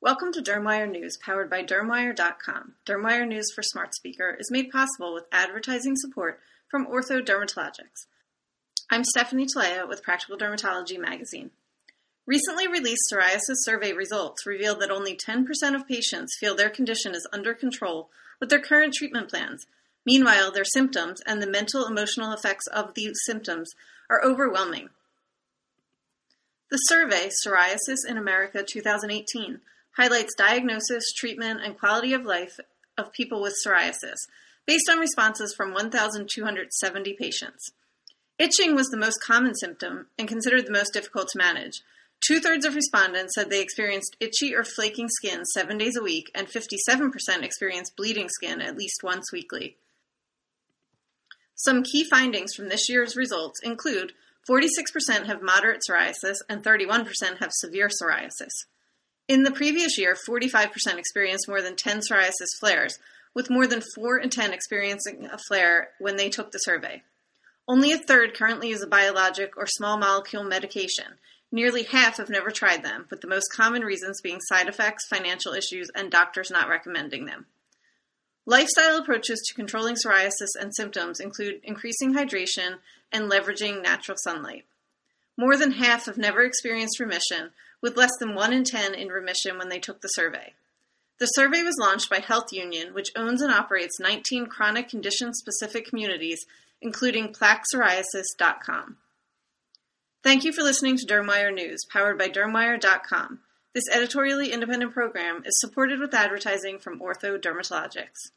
Welcome 0.00 0.30
to 0.34 0.40
Dermwire 0.40 0.88
News, 0.88 1.16
powered 1.16 1.50
by 1.50 1.64
Dermwire.com. 1.64 2.74
Dermwire 2.86 3.26
News 3.26 3.50
for 3.52 3.64
Smart 3.64 3.96
Speaker 3.96 4.36
is 4.38 4.48
made 4.48 4.70
possible 4.70 5.12
with 5.12 5.24
advertising 5.32 5.96
support 5.96 6.38
from 6.70 6.86
Ortho 6.86 7.20
Dermatologics. 7.20 8.06
I'm 8.92 9.02
Stephanie 9.02 9.48
Talea 9.48 9.88
with 9.88 10.04
Practical 10.04 10.38
Dermatology 10.38 11.00
Magazine. 11.00 11.50
Recently 12.28 12.68
released 12.68 13.12
psoriasis 13.12 13.64
survey 13.64 13.92
results 13.92 14.46
revealed 14.46 14.80
that 14.82 14.92
only 14.92 15.16
10% 15.16 15.44
of 15.74 15.88
patients 15.88 16.36
feel 16.38 16.54
their 16.54 16.70
condition 16.70 17.12
is 17.12 17.26
under 17.32 17.52
control 17.52 18.08
with 18.40 18.50
their 18.50 18.62
current 18.62 18.94
treatment 18.94 19.28
plans. 19.28 19.66
Meanwhile, 20.06 20.52
their 20.52 20.64
symptoms 20.64 21.20
and 21.26 21.42
the 21.42 21.50
mental 21.50 21.84
emotional 21.84 22.32
effects 22.32 22.68
of 22.68 22.94
these 22.94 23.18
symptoms 23.26 23.72
are 24.08 24.24
overwhelming. 24.24 24.90
The 26.70 26.76
survey, 26.76 27.30
Psoriasis 27.30 28.08
in 28.08 28.16
America 28.16 28.62
2018, 28.62 29.60
highlights 29.98 30.34
diagnosis, 30.34 31.12
treatment, 31.12 31.60
and 31.62 31.78
quality 31.78 32.14
of 32.14 32.24
life 32.24 32.58
of 32.96 33.12
people 33.12 33.42
with 33.42 33.54
psoriasis, 33.64 34.16
based 34.66 34.88
on 34.88 34.98
responses 34.98 35.54
from 35.54 35.72
1,270 35.72 37.14
patients. 37.14 37.72
Itching 38.38 38.76
was 38.76 38.88
the 38.88 38.96
most 38.96 39.20
common 39.20 39.54
symptom 39.54 40.06
and 40.18 40.28
considered 40.28 40.66
the 40.66 40.72
most 40.72 40.92
difficult 40.92 41.28
to 41.28 41.38
manage. 41.38 41.82
Two 42.20 42.40
thirds 42.40 42.64
of 42.64 42.74
respondents 42.74 43.34
said 43.34 43.50
they 43.50 43.60
experienced 43.60 44.16
itchy 44.20 44.54
or 44.54 44.64
flaking 44.64 45.08
skin 45.08 45.44
seven 45.44 45.78
days 45.78 45.96
a 45.96 46.02
week, 46.02 46.30
and 46.34 46.48
57% 46.48 47.42
experienced 47.42 47.96
bleeding 47.96 48.28
skin 48.28 48.60
at 48.60 48.76
least 48.76 49.02
once 49.02 49.32
weekly. 49.32 49.76
Some 51.54 51.82
key 51.82 52.04
findings 52.04 52.54
from 52.54 52.68
this 52.68 52.88
year's 52.88 53.16
results 53.16 53.60
include 53.64 54.12
46% 54.48 55.26
have 55.26 55.42
moderate 55.42 55.82
psoriasis 55.88 56.36
and 56.48 56.62
31% 56.62 57.38
have 57.38 57.50
severe 57.52 57.88
psoriasis. 57.88 58.66
In 59.28 59.42
the 59.42 59.50
previous 59.50 59.98
year, 59.98 60.16
45% 60.26 60.70
experienced 60.96 61.48
more 61.48 61.60
than 61.60 61.76
10 61.76 62.00
psoriasis 62.00 62.58
flares, 62.58 62.98
with 63.34 63.50
more 63.50 63.66
than 63.66 63.82
4 63.94 64.18
in 64.18 64.30
10 64.30 64.54
experiencing 64.54 65.28
a 65.30 65.36
flare 65.36 65.90
when 65.98 66.16
they 66.16 66.30
took 66.30 66.50
the 66.50 66.58
survey. 66.58 67.02
Only 67.68 67.92
a 67.92 67.98
third 67.98 68.34
currently 68.34 68.70
use 68.70 68.82
a 68.82 68.86
biologic 68.86 69.58
or 69.58 69.66
small 69.66 69.98
molecule 69.98 70.44
medication. 70.44 71.18
Nearly 71.52 71.82
half 71.82 72.16
have 72.16 72.30
never 72.30 72.50
tried 72.50 72.82
them, 72.82 73.06
with 73.10 73.20
the 73.20 73.28
most 73.28 73.52
common 73.54 73.82
reasons 73.82 74.22
being 74.22 74.40
side 74.40 74.66
effects, 74.66 75.06
financial 75.06 75.52
issues, 75.52 75.90
and 75.94 76.10
doctors 76.10 76.50
not 76.50 76.70
recommending 76.70 77.26
them. 77.26 77.44
Lifestyle 78.46 78.96
approaches 78.96 79.44
to 79.46 79.54
controlling 79.54 79.96
psoriasis 79.96 80.56
and 80.58 80.74
symptoms 80.74 81.20
include 81.20 81.60
increasing 81.64 82.14
hydration 82.14 82.78
and 83.12 83.30
leveraging 83.30 83.82
natural 83.82 84.16
sunlight. 84.16 84.64
More 85.38 85.56
than 85.56 85.70
half 85.70 86.06
have 86.06 86.18
never 86.18 86.42
experienced 86.42 86.98
remission, 86.98 87.52
with 87.80 87.96
less 87.96 88.10
than 88.18 88.34
1 88.34 88.52
in 88.52 88.64
10 88.64 88.92
in 88.94 89.06
remission 89.08 89.56
when 89.56 89.68
they 89.68 89.78
took 89.78 90.00
the 90.00 90.08
survey. 90.08 90.54
The 91.18 91.26
survey 91.26 91.62
was 91.62 91.78
launched 91.78 92.10
by 92.10 92.18
Health 92.18 92.52
Union, 92.52 92.92
which 92.92 93.12
owns 93.14 93.40
and 93.40 93.52
operates 93.52 94.00
19 94.00 94.46
chronic 94.46 94.88
condition 94.88 95.32
specific 95.32 95.86
communities, 95.86 96.44
including 96.82 97.32
plaquepsoriasis.com. 97.32 98.96
Thank 100.24 100.42
you 100.42 100.52
for 100.52 100.62
listening 100.62 100.96
to 100.96 101.06
Dermwire 101.06 101.54
News, 101.54 101.84
powered 101.88 102.18
by 102.18 102.28
Dermwire.com. 102.28 103.38
This 103.74 103.88
editorially 103.92 104.52
independent 104.52 104.92
program 104.92 105.42
is 105.44 105.60
supported 105.60 106.00
with 106.00 106.14
advertising 106.14 106.80
from 106.80 106.98
Ortho 106.98 107.40
Dermatologics. 107.40 108.32